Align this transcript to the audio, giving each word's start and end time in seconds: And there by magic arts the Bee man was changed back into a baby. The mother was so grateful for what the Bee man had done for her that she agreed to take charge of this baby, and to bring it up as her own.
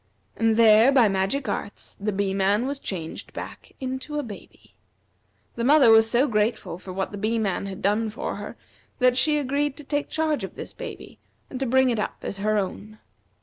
And 0.35 0.55
there 0.55 0.91
by 0.91 1.07
magic 1.07 1.47
arts 1.47 1.93
the 2.01 2.11
Bee 2.11 2.33
man 2.33 2.65
was 2.65 2.79
changed 2.79 3.33
back 3.33 3.73
into 3.79 4.17
a 4.17 4.23
baby. 4.23 4.73
The 5.53 5.63
mother 5.63 5.91
was 5.91 6.09
so 6.09 6.27
grateful 6.27 6.79
for 6.79 6.91
what 6.91 7.11
the 7.11 7.19
Bee 7.19 7.37
man 7.37 7.67
had 7.67 7.83
done 7.83 8.09
for 8.09 8.37
her 8.37 8.57
that 8.97 9.15
she 9.15 9.37
agreed 9.37 9.77
to 9.77 9.83
take 9.83 10.09
charge 10.09 10.43
of 10.43 10.55
this 10.55 10.73
baby, 10.73 11.19
and 11.51 11.59
to 11.59 11.67
bring 11.67 11.91
it 11.91 11.99
up 11.99 12.17
as 12.23 12.37
her 12.37 12.57
own. 12.57 12.97